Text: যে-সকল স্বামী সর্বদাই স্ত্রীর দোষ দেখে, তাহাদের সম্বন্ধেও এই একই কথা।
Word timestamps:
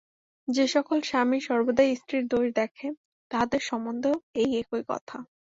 যে-সকল 0.47 0.97
স্বামী 1.01 1.39
সর্বদাই 1.41 1.91
স্ত্রীর 1.95 2.25
দোষ 2.27 2.45
দেখে, 2.55 2.87
তাহাদের 3.31 3.61
সম্বন্ধেও 3.61 4.15
এই 4.35 4.49
একই 4.61 4.83
কথা। 4.89 5.17